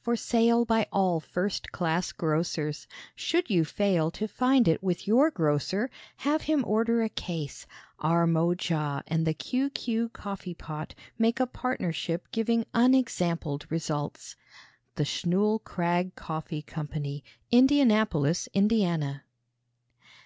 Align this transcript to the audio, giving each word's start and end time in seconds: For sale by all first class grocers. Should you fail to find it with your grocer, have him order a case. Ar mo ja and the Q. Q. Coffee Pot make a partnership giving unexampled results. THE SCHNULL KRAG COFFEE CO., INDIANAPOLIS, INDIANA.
For 0.00 0.16
sale 0.16 0.64
by 0.64 0.86
all 0.90 1.20
first 1.20 1.70
class 1.70 2.10
grocers. 2.10 2.86
Should 3.14 3.50
you 3.50 3.66
fail 3.66 4.10
to 4.12 4.26
find 4.26 4.66
it 4.66 4.82
with 4.82 5.06
your 5.06 5.30
grocer, 5.30 5.90
have 6.16 6.40
him 6.40 6.64
order 6.66 7.02
a 7.02 7.10
case. 7.10 7.66
Ar 7.98 8.26
mo 8.26 8.54
ja 8.58 9.02
and 9.06 9.26
the 9.26 9.34
Q. 9.34 9.68
Q. 9.68 10.08
Coffee 10.08 10.54
Pot 10.54 10.94
make 11.18 11.38
a 11.38 11.46
partnership 11.46 12.26
giving 12.32 12.64
unexampled 12.72 13.66
results. 13.70 14.36
THE 14.94 15.04
SCHNULL 15.04 15.58
KRAG 15.58 16.14
COFFEE 16.16 16.62
CO., 16.62 16.86
INDIANAPOLIS, 17.50 18.48
INDIANA. 18.54 19.24